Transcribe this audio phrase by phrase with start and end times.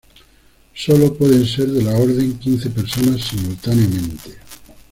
[0.73, 4.35] Sólo pueden ser de la orden quince personas simultáneamente.